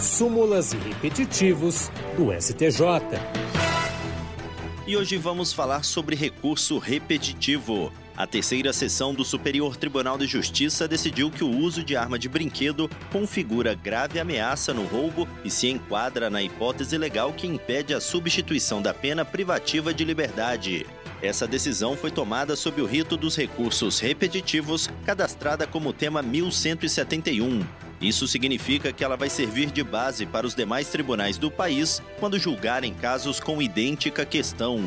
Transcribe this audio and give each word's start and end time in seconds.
súmulas 0.00 0.72
e 0.72 0.76
repetitivos 0.76 1.90
do 2.16 2.32
STJ. 2.32 3.18
E 4.86 4.96
hoje 4.96 5.16
vamos 5.16 5.52
falar 5.52 5.84
sobre 5.84 6.16
recurso 6.16 6.78
repetitivo. 6.78 7.92
A 8.16 8.26
terceira 8.26 8.72
sessão 8.72 9.14
do 9.14 9.24
Superior 9.24 9.76
Tribunal 9.76 10.16
de 10.16 10.26
Justiça 10.26 10.88
decidiu 10.88 11.30
que 11.30 11.44
o 11.44 11.50
uso 11.50 11.84
de 11.84 11.96
arma 11.96 12.18
de 12.18 12.28
brinquedo 12.28 12.88
configura 13.12 13.74
grave 13.74 14.18
ameaça 14.18 14.72
no 14.72 14.84
roubo 14.86 15.28
e 15.44 15.50
se 15.50 15.68
enquadra 15.68 16.30
na 16.30 16.42
hipótese 16.42 16.96
legal 16.96 17.32
que 17.32 17.46
impede 17.46 17.92
a 17.92 18.00
substituição 18.00 18.80
da 18.80 18.94
pena 18.94 19.24
privativa 19.24 19.92
de 19.92 20.04
liberdade. 20.04 20.86
Essa 21.20 21.46
decisão 21.46 21.96
foi 21.96 22.10
tomada 22.10 22.56
sob 22.56 22.80
o 22.80 22.86
rito 22.86 23.16
dos 23.16 23.36
recursos 23.36 23.98
repetitivos, 23.98 24.88
cadastrada 25.04 25.66
como 25.66 25.92
tema 25.92 26.22
1171. 26.22 27.87
Isso 28.00 28.28
significa 28.28 28.92
que 28.92 29.02
ela 29.02 29.16
vai 29.16 29.28
servir 29.28 29.70
de 29.70 29.82
base 29.82 30.24
para 30.24 30.46
os 30.46 30.54
demais 30.54 30.88
tribunais 30.88 31.36
do 31.36 31.50
país 31.50 32.00
quando 32.20 32.38
julgarem 32.38 32.94
casos 32.94 33.40
com 33.40 33.60
idêntica 33.60 34.24
questão. 34.24 34.80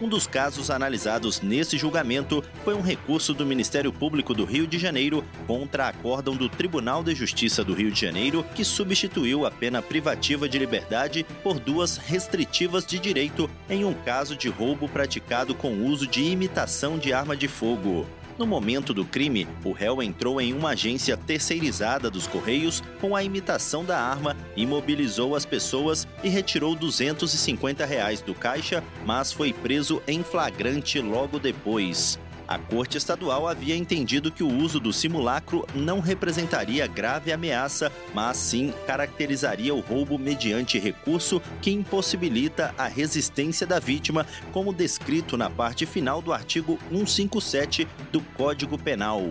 Um 0.00 0.08
dos 0.08 0.28
casos 0.28 0.70
analisados 0.70 1.40
nesse 1.40 1.76
julgamento 1.76 2.44
foi 2.64 2.74
um 2.74 2.80
recurso 2.80 3.34
do 3.34 3.44
Ministério 3.44 3.92
Público 3.92 4.32
do 4.32 4.44
Rio 4.44 4.64
de 4.64 4.78
Janeiro 4.78 5.24
contra 5.44 5.88
acórdão 5.88 6.36
do 6.36 6.48
Tribunal 6.48 7.02
de 7.02 7.16
Justiça 7.16 7.64
do 7.64 7.74
Rio 7.74 7.90
de 7.90 8.00
Janeiro, 8.00 8.44
que 8.54 8.64
substituiu 8.64 9.44
a 9.44 9.50
pena 9.50 9.82
privativa 9.82 10.48
de 10.48 10.56
liberdade 10.56 11.26
por 11.42 11.58
duas 11.58 11.96
restritivas 11.96 12.86
de 12.86 12.98
direito 13.00 13.50
em 13.68 13.84
um 13.84 13.92
caso 13.92 14.36
de 14.36 14.48
roubo 14.48 14.88
praticado 14.88 15.52
com 15.52 15.84
uso 15.84 16.06
de 16.06 16.22
imitação 16.22 16.96
de 16.96 17.12
arma 17.12 17.36
de 17.36 17.48
fogo. 17.48 18.06
No 18.38 18.46
momento 18.46 18.94
do 18.94 19.04
crime, 19.04 19.48
o 19.64 19.72
réu 19.72 20.00
entrou 20.00 20.40
em 20.40 20.54
uma 20.54 20.70
agência 20.70 21.16
terceirizada 21.16 22.08
dos 22.08 22.28
Correios 22.28 22.80
com 23.00 23.16
a 23.16 23.24
imitação 23.24 23.84
da 23.84 24.00
arma, 24.00 24.36
imobilizou 24.56 25.34
as 25.34 25.44
pessoas 25.44 26.06
e 26.22 26.28
retirou 26.28 26.76
250 26.76 27.84
reais 27.84 28.20
do 28.20 28.34
caixa, 28.36 28.82
mas 29.04 29.32
foi 29.32 29.52
preso 29.52 30.00
em 30.06 30.22
flagrante 30.22 31.00
logo 31.00 31.40
depois. 31.40 32.16
A 32.48 32.58
Corte 32.58 32.96
Estadual 32.96 33.46
havia 33.46 33.76
entendido 33.76 34.32
que 34.32 34.42
o 34.42 34.50
uso 34.50 34.80
do 34.80 34.90
simulacro 34.90 35.66
não 35.74 36.00
representaria 36.00 36.86
grave 36.86 37.30
ameaça, 37.30 37.92
mas 38.14 38.38
sim 38.38 38.72
caracterizaria 38.86 39.74
o 39.74 39.80
roubo 39.80 40.18
mediante 40.18 40.78
recurso 40.78 41.42
que 41.60 41.70
impossibilita 41.70 42.74
a 42.78 42.88
resistência 42.88 43.66
da 43.66 43.78
vítima, 43.78 44.26
como 44.50 44.72
descrito 44.72 45.36
na 45.36 45.50
parte 45.50 45.84
final 45.84 46.22
do 46.22 46.32
artigo 46.32 46.78
157 46.90 47.86
do 48.10 48.22
Código 48.22 48.78
Penal. 48.78 49.22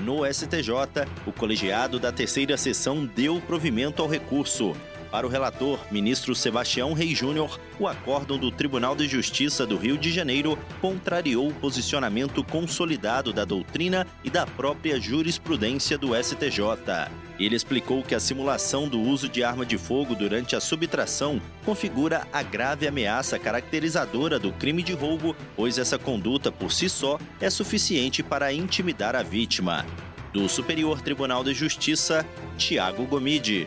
No 0.00 0.26
STJ, 0.30 1.08
o 1.26 1.32
colegiado 1.32 1.98
da 1.98 2.12
terceira 2.12 2.58
sessão 2.58 3.06
deu 3.06 3.40
provimento 3.40 4.02
ao 4.02 4.08
recurso. 4.08 4.76
Para 5.10 5.26
o 5.26 5.30
relator, 5.30 5.80
ministro 5.90 6.34
Sebastião 6.34 6.92
Rei 6.92 7.14
Júnior, 7.14 7.58
o 7.78 7.88
acórdão 7.88 8.36
do 8.36 8.50
Tribunal 8.50 8.94
de 8.94 9.08
Justiça 9.08 9.64
do 9.64 9.78
Rio 9.78 9.96
de 9.96 10.12
Janeiro 10.12 10.58
contrariou 10.82 11.48
o 11.48 11.54
posicionamento 11.54 12.44
consolidado 12.44 13.32
da 13.32 13.44
doutrina 13.44 14.06
e 14.22 14.28
da 14.28 14.46
própria 14.46 15.00
jurisprudência 15.00 15.96
do 15.96 16.14
STJ. 16.14 16.60
Ele 17.38 17.56
explicou 17.56 18.02
que 18.02 18.14
a 18.14 18.20
simulação 18.20 18.86
do 18.86 19.00
uso 19.00 19.28
de 19.30 19.42
arma 19.42 19.64
de 19.64 19.78
fogo 19.78 20.14
durante 20.14 20.54
a 20.54 20.60
subtração 20.60 21.40
configura 21.64 22.26
a 22.30 22.42
grave 22.42 22.86
ameaça 22.86 23.38
caracterizadora 23.38 24.38
do 24.38 24.52
crime 24.52 24.82
de 24.82 24.92
roubo, 24.92 25.34
pois 25.56 25.78
essa 25.78 25.98
conduta 25.98 26.52
por 26.52 26.70
si 26.70 26.88
só 26.88 27.18
é 27.40 27.48
suficiente 27.48 28.22
para 28.22 28.52
intimidar 28.52 29.16
a 29.16 29.22
vítima. 29.22 29.86
Do 30.32 30.46
Superior 30.48 31.00
Tribunal 31.00 31.42
de 31.42 31.54
Justiça, 31.54 32.26
Tiago 32.58 33.06
Gomide 33.06 33.66